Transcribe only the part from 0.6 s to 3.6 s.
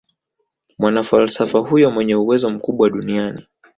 mwanafalsafa huyo mwenye uwezo mkubwa duniani